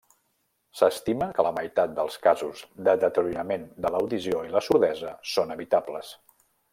[0.77, 6.11] S'estima que la meitat dels casos de deteriorament de l'audició i la sordesa són evitables.